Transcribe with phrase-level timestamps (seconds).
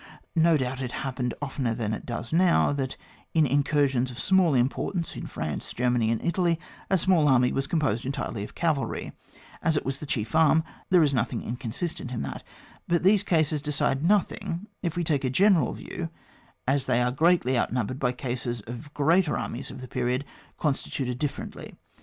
[0.35, 2.97] No doubt it happened oftener than it does now, that
[3.35, 6.57] in incursions of small importance in France, Germany, and Itfidy,
[6.89, 9.11] a small army was composed entirely of cavalry;
[9.61, 12.41] as it was the chief arm, there is nothing inconsistent in that;
[12.87, 16.09] but these cases decide nothing if we take a general view,
[16.67, 20.25] as they are greatly outnumbered by cases of greater armies of the period
[20.57, 21.75] constituted differently.